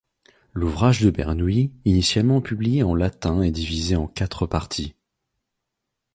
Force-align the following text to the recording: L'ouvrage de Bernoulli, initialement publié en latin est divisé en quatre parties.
L'ouvrage 0.55 1.01
de 1.01 1.11
Bernoulli, 1.11 1.71
initialement 1.85 2.41
publié 2.41 2.81
en 2.81 2.95
latin 2.95 3.43
est 3.43 3.51
divisé 3.51 3.95
en 3.95 4.07
quatre 4.07 4.47
parties. 4.47 4.95